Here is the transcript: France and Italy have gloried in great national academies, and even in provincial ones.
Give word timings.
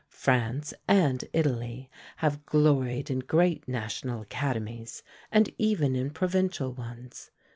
France 0.09 0.73
and 0.87 1.25
Italy 1.31 1.87
have 2.15 2.43
gloried 2.43 3.11
in 3.11 3.19
great 3.19 3.67
national 3.67 4.23
academies, 4.23 5.03
and 5.31 5.51
even 5.59 5.95
in 5.95 6.09
provincial 6.09 6.73
ones. 6.73 7.29